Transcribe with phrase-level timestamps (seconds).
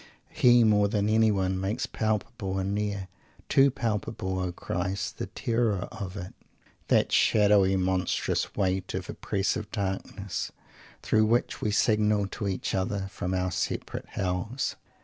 [0.31, 3.07] He, more than anyone, makes palpable and near
[3.49, 5.19] too palpable O Christ!
[5.19, 6.33] The terror of it!
[6.87, 10.51] that shadowy, monstrous weight of oppressive darkness,
[11.03, 14.75] through which we signal to each other from our separate Hells.